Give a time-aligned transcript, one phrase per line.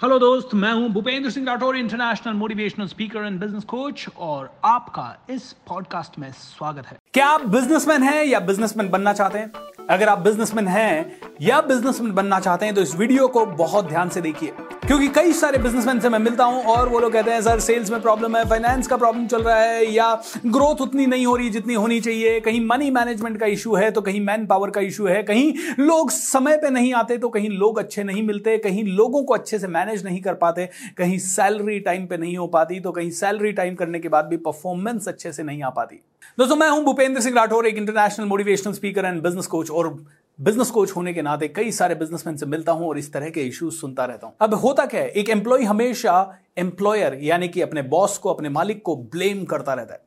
[0.00, 5.06] Hello दोस्त, मैं हूँ Bhupendra Singh Rathore international motivational speaker and business coach और आपका
[5.30, 9.52] इस पॉडकास्ट में स्वागत है। क्या आप बिजनेसमैन हैं या बिजनेसमैन बनना चाहते हैं?
[9.90, 14.08] अगर आप बिजनेसमैन हैं या बिजनेसमैन बनना चाहते हैं तो इस वीडियो को बहुत ध्यान
[14.08, 14.52] से देखिए।
[14.88, 17.90] क्योंकि कई सारे बिजनेसमैन से मैं मिलता हूँ और वो लोग कहते हैं, सर सेल्स
[17.90, 20.06] में प्रॉब्लम है फाइनेंस का प्रॉब्लम चल रहा है या
[20.46, 24.00] ग्रोथ उतनी नहीं हो रही जितनी होनी चाहिए, कहीं मनी मैनेजमेंट का इशू है तो
[24.00, 27.78] कहीं मैन पावर का इशू है, कहीं लोग समय पे नहीं आते तो कहीं लोग
[27.78, 30.68] अच्छे नहीं मिलते, कहीं लोगों को अच्छे से मैनेज नहीं कर पाते,
[30.98, 34.36] कहीं सैलरी टाइम पे नहीं हो पाती तो कहीं सैलरी टाइम करने के बाद भी
[34.38, 36.00] परफॉर्मेंस अच्छे से नहीं आ पाती.
[36.38, 39.96] दोस्तों, मैं हूँ भूपेंद्र सिंह राठौर, एक international motivational speaker and business coach और
[40.40, 43.40] बिज़नेस कोच होने के नाते कई सारे बिजनेसमैन से मिलता हूँ और इस तरह के
[43.40, 45.08] इश्यूज़ सुनता रहता हूँ। अब होता क्या है?
[45.08, 49.94] एक एम्प्लॉय हमेशा एम्प्लॉयर यानी कि अपने बॉस को, अपने मालिक को ब्लेम करता रहता
[49.94, 50.00] है।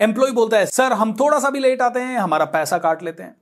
[0.00, 3.22] एम्प्लॉय बोलता है, सर, हम थोड़ा सा भी लेट आते हैं, हमारा पैसा काट लेते
[3.22, 3.36] हैं।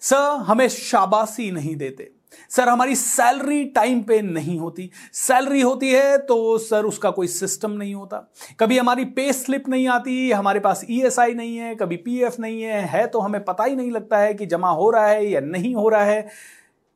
[0.00, 2.17] सर, हमें शाबाशी नहीं देते।
[2.50, 7.70] सर, हमारी सैलरी टाइम पे नहीं होती। सैलरी होती है तो सर, उसका कोई सिस्टम
[7.72, 8.16] नहीं होता।
[8.60, 12.80] कभी हमारी पे स्लिप नहीं आती, हमारे पास ईएसआई नहीं है, कभी पीएफ नहीं है
[12.88, 15.74] है तो हमें पता ही नहीं लगता है कि जमा हो रहा है या नहीं
[15.74, 16.26] हो रहा है।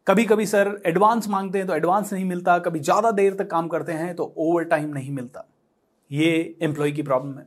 [0.07, 3.69] कभी कभी सर एडवांस मांगते हैं तो एडवांस नहीं मिलता, कभी ज़्यादा देर तक काम
[3.69, 5.49] करते हैं तो ओवर टाइम नहीं मिलता।
[6.11, 7.47] ये एम्प्लॉय की प्रॉब्लम है।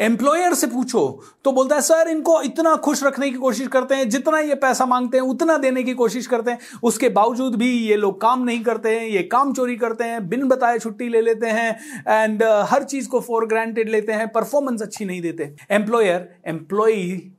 [0.00, 1.02] एम्प्लॉयर से पूछो
[1.44, 4.86] तो बोलता है सर इनको इतना खुश रखने की कोशिश करते हैं जितना ये पैसा
[4.86, 8.62] मांगते हैं उतना देने की कोशिश करते हैं। उसके बावजूद भी ये लोग काम नहीं
[8.64, 11.70] करते हैं ये काम चोरी करते हैं बिन बताए छुट्टी ले लेते हैं
[12.08, 16.92] एंड uh, हर चीज़ को फॉर ग्रांटेड लेते हैं परफॉर्मेंस अच्छी नहीं देते। एम्प्लॉयर एम्प्लॉय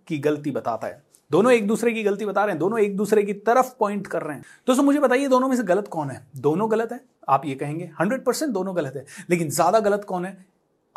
[0.07, 3.23] की गलती बताता है। दोनों एक दूसरे की गलती बता रहे हैं दोनों एक दूसरे
[3.23, 6.25] की तरफ़ पॉइंट कर रहे हैं। दोस्तों मुझे बताइए दोनों में से गलत कौन है?
[6.37, 6.99] दोनों गलत है?
[7.29, 10.37] आप ये कहेंगे हंड्रेड परसेंट दोनों गलत है। लेकिन ज़्यादा गलत कौन है?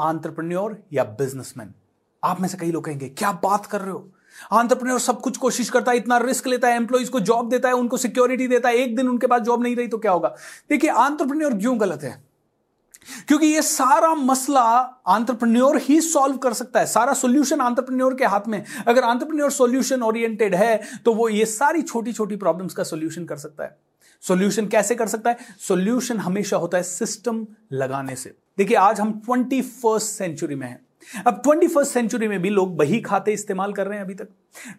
[0.00, 1.72] आंट्रप्रन्योर या बिजनेसमैन
[2.22, 4.08] आप में से कई लोग कहेंगे, क्या बात कर रहे हो?
[4.52, 7.74] आंट्रप्रन्योर सब कुछ कोशिश करता है, इतना रिस्क लेता है एम्प्लॉइज को जॉब देता है,
[7.74, 10.34] उनको सिक्योरिटी देता है, एक दिन उनके पास जॉब नहीं रही तो क्या होगा?
[10.70, 12.22] देखिए आंट्रप्रन्योर क्यों गलत है?
[13.28, 14.62] क्योंकि ये सारा मसला
[15.06, 20.02] आंट्रप्रन्योर ही सॉल्व कर सकता है। सारा सॉल्यूशन आंट्रप्रन्योर के हाथ में। अगर आंट्रप्रन्योर सॉल्यूशन
[20.02, 23.76] ओरिएंटेड है तो वो ये सारी छोटी छोटी प्रॉब्लम्स का सॉल्यूशन कर सकता है।
[24.22, 25.36] सॉल्यूशन कैसे कर सकता है?
[25.58, 30.80] सॉल्यूशन हमेशा होता है सिस्टम लगाने से। देखिए, आज हम ट्वेंटी फ़र्स्ट सेंचुरी में हैं।
[31.26, 34.28] अब ट्वेंटी फ़र्स्ट सेंचुरी में भी लोग बही खाते इस्तेमाल कर रहे हैं अभी तक।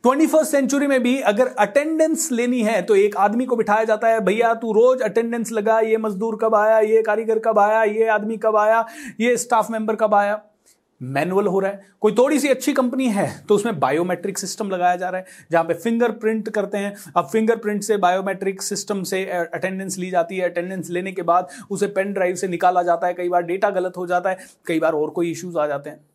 [0.03, 4.07] ट्वेंटी फ़र्स्ट सेंचुरी में भी अगर अटेंडेंस लेनी है तो एक आदमी को बिठाया जाता
[4.07, 8.07] है, भैया, तू रोज अटेंडेंस लगा, ये मजदूर कब आया, ये कारीगर कब आया, ये
[8.07, 8.85] आदमी कब आया,
[9.19, 10.41] ये स्टाफ मेंबर कब आया?
[11.01, 14.95] मैनुअल हो रहा है। कोई थोड़ी सी अच्छी कंपनी है तो उसमें बायोमेट्रिक सिस्टम लगाया
[14.95, 19.97] जा रहा है, जहाँ पे फिंगरप्रिंट करते हैं। अब फिंगरप्रिंट से बायोमेट्रिक सिस्टम से अटेंडेंस
[19.97, 23.29] ली जाती है। अटेंडेंस लेने के बाद उसे पेन ड्राइव से निकाला जाता है। कई
[23.29, 24.37] बार डेटा गलत हो जाता है,
[24.67, 26.05] कई बार और कोई इश्यूज़ आ जाते हैं।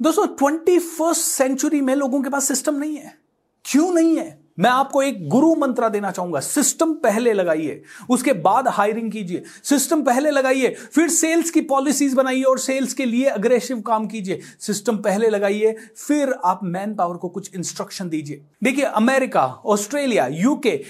[0.00, 3.12] दोस्तों ट्वेंटी फ़र्स्ट सेंचुरी में लोगों के पास सिस्टम नहीं है।
[3.64, 4.39] क्यों नहीं है?
[4.58, 10.02] मैं आपको एक गुरु मंत्र देना चाहूँगा। सिस्टम पहले लगाइए, उसके बाद हायरिंग कीजिए। सिस्टम
[10.02, 14.96] पहले लगाइए, फिर सेल्स की पॉलिसीज़ बनाइए और सेल्स के लिए अग्रेसिव काम कीजिए। सिस्टम
[14.96, 20.82] पहले लगाइए, फिर आप मैन पावर को कुछ इंस्ट्रक्शन दीजिए। देखिए, अमेरिका, ऑस्ट्रेलिया, यूके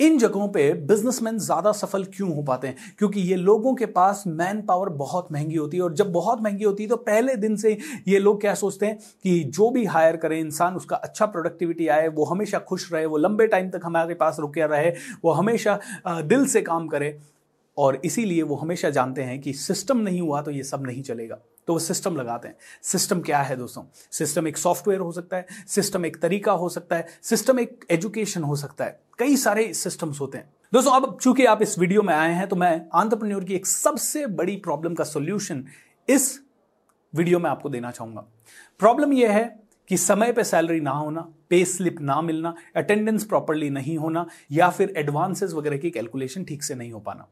[0.00, 2.76] इन जगहों पे बिजनेसमैन ज़्यादा सफल क्यों हो पाते हैं?
[2.98, 6.64] क्योंकि ये लोगों के पास मैन पावर बहुत महँगी होती है और जब बहुत महँगी
[6.64, 7.76] होती है तो पहले दिन से
[8.08, 12.08] ये लोग क्या सोचते हैं कि जो भी हायर करें, इंसान उसका अच्छा प्रोडक्टिविटी आए,
[12.08, 14.90] वो हमेशा खुश रहे, वो लंबे टाइम तक हमारे पास रुके रहे,
[15.24, 17.18] वो हमेशा दिल से काम करे।
[17.76, 21.38] और इसीलिए वो हमेशा जानते हैं कि सिस्टम नहीं हुआ तो ये सब नहीं चलेगा।
[21.68, 23.82] तो वो सिस्टम लगाते हैं। सिस्टम क्या है दोस्तों?
[24.12, 28.42] सिस्टम एक सॉफ्टवेयर हो सकता है, सिस्टम एक तरीका हो सकता है, सिस्टम एक एजुकेशन
[28.42, 32.14] हो सकता है। कई सारे सिस्टम्स होते हैं। दोस्तों, अब चूँकि आप इस वीडियो में
[32.14, 35.64] आए हैं तो मैं आंट्रप्रन्योर की एक सबसे बड़ी प्रॉब्लम का सोल्यूशन
[36.08, 36.40] इस
[37.14, 38.20] वीडियो में आपको देना चाहूँगा।
[38.80, 39.44] प्रॉब्लम यह है
[39.90, 41.20] कि समय पे सैलरी ना होना
[41.50, 46.62] पे स्लिप ना मिलना अटेंडेंस प्रॉपरली नहीं होना, या फिर एडवांसेस वगैरह की कैलकुलेशन ठीक
[46.62, 47.28] से नहीं हो पाना।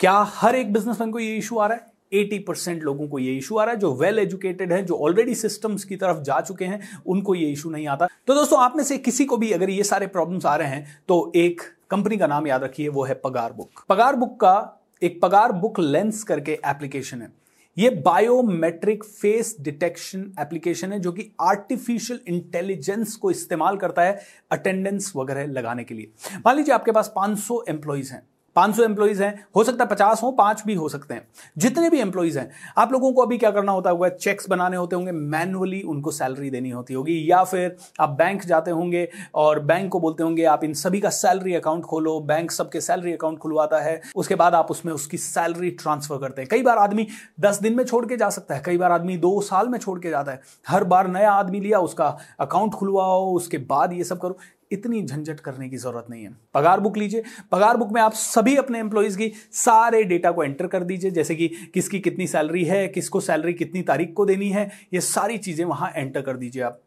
[0.00, 1.86] क्या हर एक बिजनेसमैन को ये इशू आ रहा है?
[2.12, 5.34] 80 परसेंट लोगों को ये इशू आ रहा है, जो वेल एजुकेटेड है, जो ऑलरेडी
[5.34, 8.82] सिस्टम्स की तरफ़ जा चुके हैं, उनको ये इशू नहीं आता। तो दोस्तों, आप में
[8.84, 11.60] से किसी को भी अगर ये सारे प्रॉब्लम्स आ रहे हैं तो एक
[11.90, 15.80] कंपनी का नाम याद रखिए, वो है पगार बुक पगार बुक का एक पगार बुक
[15.80, 17.32] लेंस करके एप्लीकेशन है।
[17.76, 24.20] ये बायोमेट्रिक फेस डिटेक्शन एप्लीकेशन है, जो कि आर्टिफिशियल इंटेलिजेंस को इस्तेमाल करता है
[24.50, 26.12] अटेंडेंस वगैरह लगाने के लिए।
[26.46, 28.22] मान लीजिए आपके पास 500 एम्प्लॉयज़ हैं।
[28.56, 31.26] 500 एम्प्लॉइज हैं, हो सकता है 50 हो, पाँच भी हो सकते हैं।
[31.58, 34.08] जितने भी एम्प्लॉइज हैं, आप लोगों को अभी क्या करना होता होगा?
[34.08, 38.70] चेक्स बनाने होते होंगे मैनुअली उनको सैलरी देनी होती होगी, या फिर आप बैंक जाते
[38.70, 42.80] होंगे और बैंक को बोलते होंगे, आप इन सभी का सैलरी अकाउंट खोलो बैंक सबके
[42.80, 46.78] सैलरी अकाउंट खुलवाता है, उसके बाद आप उसमें उसकी सैलरी ट्रांसफ़र करते हैं। कई बार
[46.78, 47.06] आदमी
[47.40, 49.98] दस दिन में छोड़ के जा सकता है, कई बार आदमी दो साल में छोड़
[50.00, 54.20] के जाता है। हर बार नया आदमी लिया, उसका अकाउंट खुलवाओ, उसके बाद ये सब
[54.20, 54.38] करो।
[54.70, 57.22] इतनी झंझट करने की ज़रूरत नहीं है। पगार बुक लीजिए।
[57.52, 61.34] पगार बुक में आप सभी अपने एम्प्लॉयज़ की सारे डेटा को एंटर कर दीजिए, जैसे
[61.34, 65.64] कि किसकी कितनी सैलरी है, किसको सैलरी कितनी तारीख को देनी है, ये सारी चीज़ें
[65.66, 66.80] वहाँ एंटर कर दीजिए आप।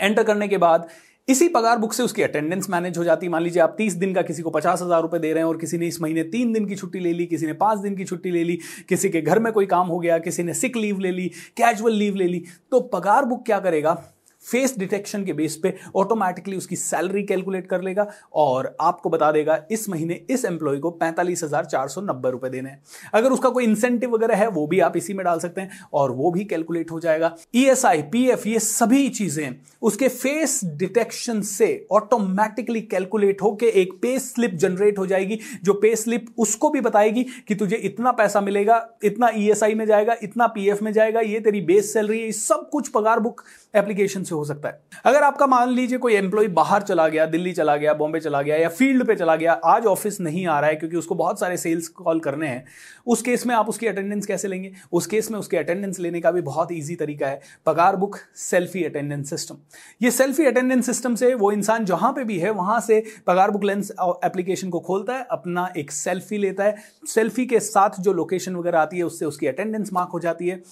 [0.00, 0.88] एंटर करने के बाद
[1.28, 4.12] इसी पगार बुक से उसकी अटेंडेंस मैनेज हो जाती। है मान लीजिए आप तीस दिन
[4.14, 6.52] का किसी को पचास हज़ार रुपए दे रहे हैं और किसी ने इस महीने तीन
[6.52, 8.58] दिन की छुट्टी ले ली, किसी ने पाँच दिन की छुट्टी ले ली,
[8.88, 11.92] किसी के घर में कोई काम हो गया, किसी ने सिक लीव ले ली कैजुअल
[11.94, 14.02] लीव ले ली तो पगार बुक क्या करेगा?
[14.46, 19.58] फेस डिटेक्शन के बेस पे ऑटोमेटिकली उसकी सैलरी कैलकुलेट कर लेगा और आपको बता देगा
[19.70, 22.82] इस महीने इस एम्प्लॉय को पैंतालीस हज़ार चार सौ नब्बे रुपए देने हैं।
[23.14, 26.10] अगर उसका कोई इंसेंटिव वगैरह है, वो भी आप इसी में डाल सकते हैं और
[26.12, 30.60] वो भी कैलकुलेट हो जाएगा। E S I P F ये सभी चीज़ें उसके फेस
[30.76, 36.70] डिटेक्शन से ऑटोमेटिकली कैलकुलेट होकर एक पे स्लिप जनरेट हो जाएगी, जो पे स्लिप उसको
[36.70, 40.68] भी बताएगी कि तुझे इतना पैसा मिलेगा, इतना ई एस आई में जाएगा, इतना पी
[40.70, 43.42] एफ़ में जाएगा, ये तेरी बेस सैलरी है सब कुछ पगार बुक
[43.76, 47.52] एप्लीकेशन से हो सकता है। अगर आपका मान लीजिए कोई एम्प्लॉय बाहर चला गया, दिल्ली
[47.52, 50.70] चला गया, बॉम्बे चला गया या फ़ील्ड पे चला गया, आज ऑफ़िस नहीं आ रहा
[50.70, 52.64] है क्योंकि उसको बहुत सारे सेल्स कॉल करने हैं,
[53.06, 54.72] उस केस में आप उसकी अटेंडेंस कैसे लेंगे?
[54.92, 58.84] उस केस में उसकी अटेंडेंस लेने का भी बहुत ईजी तरीका है। Pagar book selfie
[58.84, 59.56] attendance system
[60.02, 63.64] ये सेल्फी अटेंडेंस सिस्टम से वो इंसान जहाँ पे भी है, वहाँ से पगार बुक
[63.64, 66.76] लेंस एप्लीकेशन को खोलता है, अपना एक सेल्फी लेता है।
[67.06, 70.62] सेल्फी के साथ जो लोकेशन वगैरह आती है, उससे उसकी अटेंडेंस मार्क हो जाती है।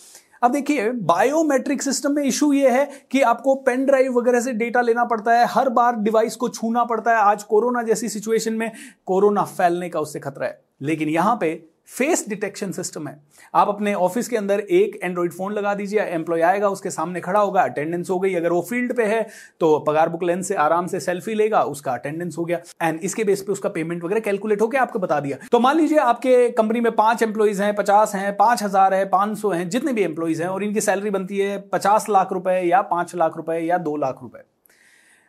[0.43, 4.81] अब देखिए बायोमेट्रिक सिस्टम में इशू यह है कि आपको पेन ड्राइव वगैरह से डेटा
[4.81, 8.71] लेना पड़ता है। हर बार डिवाइस को छूना पड़ता है। आज कोरोना जैसी सिचुएशन में
[9.07, 13.17] कोरोना फैलने का उससे खतरा है। लेकिन यहाँ पे फेस डिटेक्शन सिस्टम है।
[13.55, 17.41] आप अपने ऑफ़िस के अंदर एक एंड्रॉइड फ़ोन लगा दीजिए एम्प्लॉय आएगा, उसके सामने खड़ा
[17.41, 19.27] होगा अटेंडेंस हो गई, अगर वो फ़ील्ड पे है
[19.61, 23.25] तो पगार बुक लेंस से आराम से सेल्फी लेगा, उसका अटेंडेंस हो गया। एंड इसके
[23.25, 26.81] बेस पे उसका पेमेंट वगैरह कैलकुलेट होकर आपको बता दिया। तो मान लीजिए आपके कंपनी
[26.81, 30.43] में पाँच एम्प्लॉयज़ हैं, पचास हैं, पाँच हज़ार है, पाँच सौ हैं, जितने भी एम्प्लॉयज़
[30.43, 33.97] हैं, और इनकी सैलरी बनती है पचास लाख रुपए या पाँच लाख रुपए या दो
[33.97, 34.45] लाख रुपए।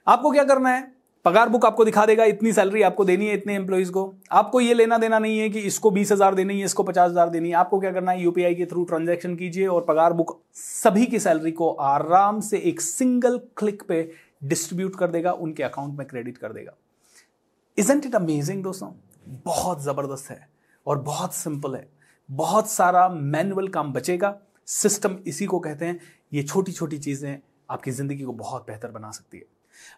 [0.07, 0.83] आपको क्या करना है?
[1.25, 4.73] पगार बुक आपको दिखा देगा, इतनी सैलरी आपको देनी है, इतने एम्प्लॉइज को। आपको ये
[4.73, 7.55] लेना देना नहीं है कि इसको बीस हज़ार देनी है, इसको पचास हज़ार देनी है।
[7.55, 11.51] आपको क्या करना है यूपीआई के थ्रू ट्रांजेक्शन कीजिए और पगार बुक सभी की सैलरी
[11.51, 14.01] को आराम से एक सिंगल क्लिक पे
[14.43, 16.75] डिस्ट्रीब्यूट कर देगा, उनके अकाउंट में क्रेडिट कर देगा।
[17.77, 18.91] इजेंट इट अमेजिंग दोस्तों?
[19.45, 20.47] बहुत ज़बरदस्त है
[20.87, 21.87] और बहुत सिंपल है।
[22.29, 24.35] बहुत सारा मैनुअल काम बचेगा।
[24.67, 25.99] सिस्टम इसी को कहते हैं।
[26.33, 27.37] ये छोटी छोटी चीज़ें
[27.69, 29.43] आपकी ज़िंदगी को बहुत बेहतर बना सकती है।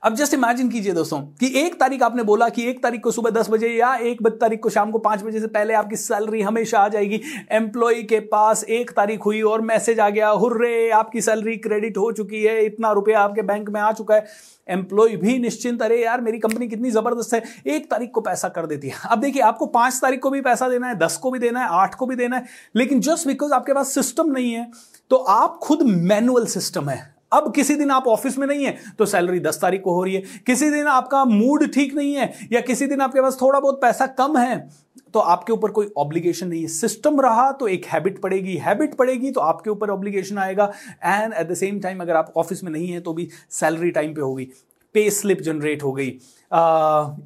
[0.03, 3.29] अब जस्ट इमेजिन कीजिए दोस्तों कि एक तारीख आपने बोला कि एक तारीख को सुबह
[3.31, 6.79] दस बजे या एक तारीख को शाम को पाँच बजे से पहले आपकी सैलरी हमेशा
[6.79, 7.21] आ जाएगी।
[7.51, 12.11] एम्प्लॉय के पास एक तारीख हुई और मैसेज आ गया, हुर्रे, आपकी सैलरी क्रेडिट हो
[12.11, 14.25] चुकी है, इतना रुपया आपके बैंक में आ चुका है।
[14.67, 18.65] एम्प्लॉय भी निश्चिंत, अरे यार, मेरी कंपनी कितनी ज़बरदस्त है, एक तारीख को पैसा कर
[18.65, 21.39] देती है। अब देखिए, आपको पाँच तारीख को भी पैसा देना है, दस को भी
[21.39, 22.45] देना है, आठ को भी देना है,
[22.75, 24.71] लेकिन जस्ट बिकॉज़ आपके पास सिस्टम नहीं है
[25.11, 29.05] तो आप खुद मैनुअल सिस्टम है। अब किसी दिन आप ऑफ़िस में नहीं है तो
[29.05, 32.61] सैलरी दस तारीख को हो रही है। किसी दिन आपका मूड ठीक नहीं है, या
[32.61, 34.67] किसी दिन आपके पास थोड़ा बहुत पैसा कम है
[35.13, 39.31] तो आपके ऊपर कोई ऑब्लिगेशन नहीं है। सिस्टम रहा तो एक हैबिट पड़ेगी। हैबिट पड़ेगी
[39.31, 40.71] तो आपके ऊपर ऑब्लिगेशन आएगा।
[41.05, 44.13] And at the same time अगर आप ऑफ़िस में नहीं है तो भी सैलरी टाइम
[44.13, 44.49] पे होगी।
[44.95, 46.07] पे स्लिप जनरेट हो गई।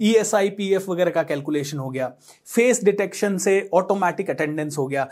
[0.02, 2.08] E S I P F वगैरह का कैलकुलेशन हो गया।
[2.48, 5.08] फेस डिटेक्शन से ऑटोमेटिक अटेंडेंस हो गया।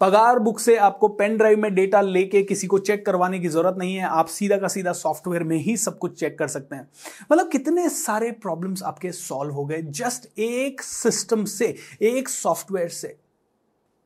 [0.00, 3.76] पगार बुक से आपको पेन ड्राइव में डेटा लेके किसी को चेक करवाने की ज़रूरत
[3.78, 6.88] नहीं है। आप सीधा का सीधा सॉफ्टवेयर में ही सब कुछ चेक कर सकते हैं।
[7.32, 13.16] मतलब कितने सारे प्रॉब्लम्स आपके सॉल्व हो गए जस्ट एक सिस्टम से, एक सॉफ्टवेयर से।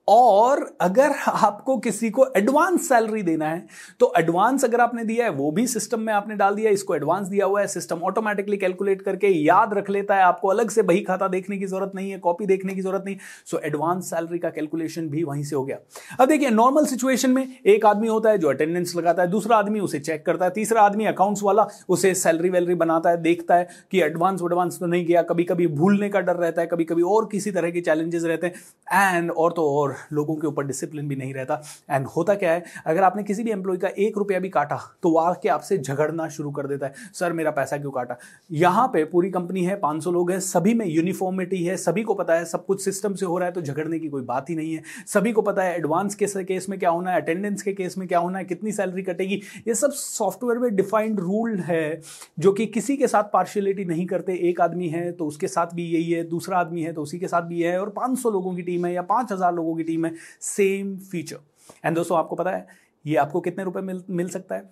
[0.08, 3.66] और अगर आपको किसी को एडवांस सैलरी देना है
[4.00, 7.26] तो एडवांस अगर आपने दिया है, वो भी सिस्टम में आपने डाल दिया इसको एडवांस
[7.28, 11.00] दिया हुआ है सिस्टम ऑटोमेटिकली कैलकुलेट करके याद रख लेता है, आपको अलग से बही
[11.02, 14.50] खाता देखने की ज़रूरत नहीं है कॉपी देखने की ज़रूरत नहीं सो एडवांस सैलरी का
[14.50, 15.78] कैलकुलेशन भी वहीं से हो गया।
[16.20, 19.80] अब देखिए नॉर्मल सिचुएशन में एक आदमी होता है जो अटेंडेंस लगाता है, दूसरा आदमी
[19.80, 23.68] उसे चेक करता है, तीसरा आदमी अकाउंट्स वाला उसे सैलरी वैलरी बनाता है, देखता है
[23.92, 27.02] कि एडवांस एडवांस तो नहीं गया कभी कभी भूलने का डर रहता है कभी कभी
[27.04, 31.08] और किसी तरह के चैलेंजेस रहते हैं एंड और तो और लोगों के ऊपर डिसिप्लिन
[31.08, 32.64] भी नहीं रहता। एंड होता क्या है?
[32.86, 36.28] अगर आपने किसी भी एम्प्लॉय का एक रुपया भी काटा तो वो आके आपसे झगड़ना
[36.28, 38.16] शुरू कर देता है। सर, मेरा पैसा क्यों काटा?
[38.50, 42.34] यहाँ पे पूरी कंपनी है 500 लोग हैं, सभी में यूनिफॉर्मिटी है, सभी को पता
[42.34, 44.72] है, सब कुछ सिस्टम से हो रहा है तो झगड़ने की कोई बात ही नहीं
[44.74, 47.96] है। सभी को पता है एडवांस के केस में क्या होना है अटेंडेंस के केस
[47.98, 52.00] में क्या होना है, कितनी सैलरी कटेगी। ये सब सॉफ्टवेयर में डिफाइंड रूल है,
[52.38, 55.84] जो कि किसी के साथ पार्शियलिटी नहीं करते। एक आदमी है तो उसके साथ भी
[55.84, 58.62] यही है, दूसरा आदमी है तो उसी के साथ भी है, और 500 लोगों की
[58.62, 61.38] टीम है या 5000 लोगों की टीम में सेम फीचर
[61.84, 62.66] एंड दोस्तों, आपको पता है,
[63.06, 64.70] ये आपको कितने रुपए मिल मिल सकता है?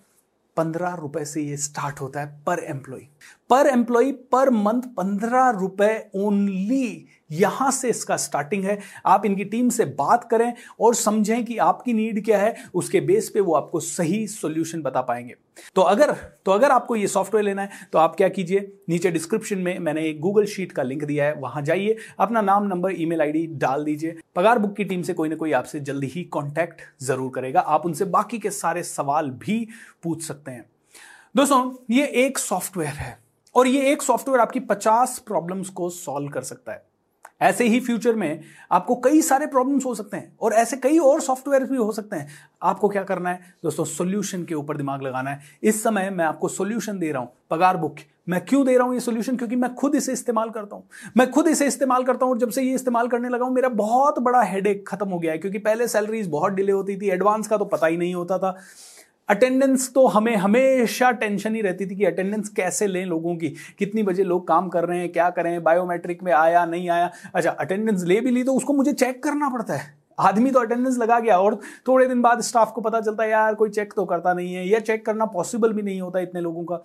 [0.57, 3.01] पंद्रह रुपए से ये स्टार्ट होता है पर एम्प्लॉय
[3.49, 9.69] पर एम्प्लॉय पर मंथ पंद्रह रुपए ओनली यहाँ से इसका स्टार्टिंग है। आप इनकी टीम
[9.69, 13.79] से बात करें और समझें कि आपकी नीड क्या है, उसके बेस पे वो आपको
[13.79, 15.35] सही सोल्यूशन बता पाएँगे।
[15.75, 16.11] तो अगर
[16.45, 20.05] तो अगर आपको ये सॉफ्टवेयर लेना है तो आप क्या कीजिए, नीचे डिस्क्रिप्शन में मैंने
[20.05, 23.83] एक गूगल शीट का लिंक दिया है, वहाँ जाइए, अपना नाम नंबर ईमेल आईडी डाल
[23.83, 27.59] दीजिए। पगार बुक की टीम से कोई ना कोई आपसे जल्दी ही कांटेक्ट ज़रूर करेगा।
[27.59, 29.67] आप उनसे बाकी के सारे सवाल भी
[30.03, 30.65] पूछ सकते हैं।
[31.35, 33.17] दोस्तों, ये एक सॉफ्टवेयर है
[33.55, 36.85] और ये एक सॉफ्टवेयर आपकी 50 प्रॉब्लम्स को सॉल्व कर सकता है।
[37.41, 38.39] ऐसे ही फ्यूचर में
[38.71, 42.15] आपको कई सारे प्रॉब्लम्स हो सकते हैं और ऐसे कई और सॉफ्टवेयर भी हो सकते
[42.15, 42.27] हैं।
[42.63, 43.39] आपको क्या करना है?
[43.63, 47.31] दोस्तों, सॉल्यूशन के ऊपर दिमाग लगाना है। इस समय मैं आपको सॉल्यूशन दे रहा हूँ।
[47.51, 47.95] पगार बुक।
[48.29, 49.37] मैं क्यों दे रहा हूँ ये सॉल्यूशन?
[49.37, 50.83] क्योंकि मैं खुद इसे इस्तेमाल करता हूँ।
[51.17, 53.69] मैं खुद इसे इस्तेमाल करता हूँ और जब से ये इस्तेमाल करने लगा हूँ, मेरा
[53.69, 57.47] बहुत बड़ा हेडेक खत्म हो गया है। क्योंकि पहले सैलरीज बहुत डिले होती थी। एडवांस
[57.47, 58.55] का तो पता ही नहीं होता था।
[59.29, 63.49] अटेंडेंस तो हमें, हमेशा टेंशन ही रहती थी कि अटेंडेंस कैसे लें लोगों की?
[63.79, 67.11] कितनी बजे लोग काम कर रहे हैं, क्या करें बायोमेट्रिक में आया, नहीं आया?
[67.35, 70.97] अच्छा अटेंडेंस ले भी ली तो उसको मुझे चेक करना पड़ता है। आदमी तो अटेंडेंस
[70.97, 74.05] लगा गया और थोड़े दिन बाद स्टाफ को पता चलता है, यार, कोई चेक तो
[74.05, 76.83] करता नहीं है। या चेक करना पॉसिबल भी नहीं होता इतने लोगों का।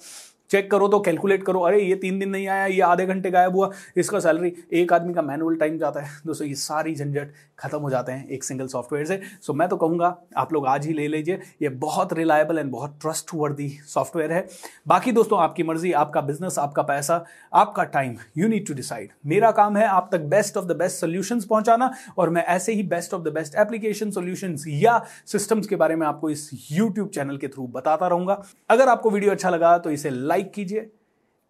[0.52, 3.56] चेक करो तो कैलकुलेट करो। अरे, ये तीन दिन नहीं आया, ये आधे घंटे गायब
[3.56, 7.78] हुआ। इसका सैलरी एक आदमी का मैनुअल टाइम जाता है। दोस्तों, ये सारी झंझट खत्म
[7.78, 10.92] हो जाते हैं एक सिंगल सॉफ्टवेयर से। सो मैं तो कहूँगा, आप लोग आज ही
[10.92, 14.46] ले लीजिए। ये बहुत रिलायबल एंड बहुत ट्रस्ट वर्दी सॉफ्टवेयर है।
[14.88, 19.50] बाकी दोस्तों, आपकी मर्ज़ी, आपका बिज़नेस आपका पैसा, आपका time you need to decide मेरा
[19.52, 23.14] काम है आप तक best of the best solution पहुंचाना और मैं ऐसे ही best
[23.14, 27.48] of the best application solution या सिस्टम्स के बारे में आपको इस यूट्यूब चैनल के
[27.48, 28.40] थ्रू बताता रहूँगा।
[28.70, 30.90] अगर आपको वीडियो अच्छा लगा तो इसे लाइक कीजिए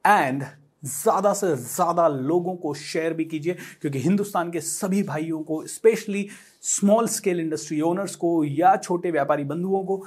[0.04, 0.44] एंड
[0.84, 6.26] ज़्यादा से ज़्यादा लोगों को शेयर भी कीजिए, क्योंकि हिंदुस्तान के सभी भाइयों को specially
[6.62, 10.02] small scale industry owners को या छोटे व्यापारी बंधुओं को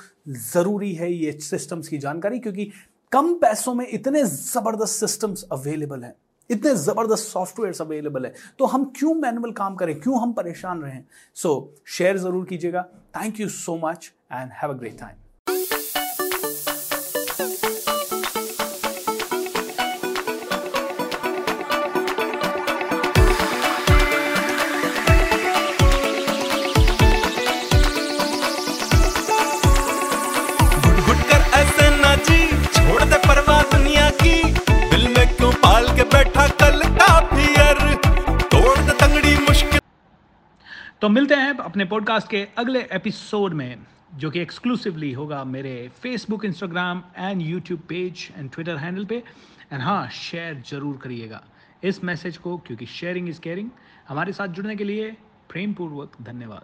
[0.51, 2.71] ज़रूरी है ये सिस्टम्स की जानकारी, क्योंकि
[3.11, 6.13] कम पैसों में इतने ज़बरदस्त सिस्टम्स अवेलेबल हैं,
[6.49, 11.03] इतने ज़बरदस्त सॉफ्टवेयर अवेलेबल है तो हम क्यों मैनुअल काम करें, क्यों हम परेशान रहें?
[11.35, 12.81] सो शेयर ज़रूर कीजिएगा।
[13.15, 15.24] Thank you so much and have a great time
[41.05, 43.77] तो मिलते हैं अपने पॉडकास्ट के अगले एपिसोड में,
[44.15, 49.23] जो कि एक्सक्लूसिवली होगा मेरे Facebook Instagram and YouTube page and Twitter handle पे।
[49.73, 51.43] एंड हाँ शेयर ज़रूर करिएगा
[51.83, 53.69] इस मैसेज को, क्योंकि शेयरिंग इज़ केयरिंग
[54.07, 55.11] हमारे साथ जुड़ने के लिए
[55.49, 56.63] प्रेमपूर्वक धन्यवाद।